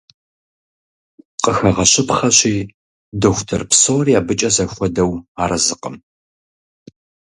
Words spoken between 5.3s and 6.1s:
арэзыкъым.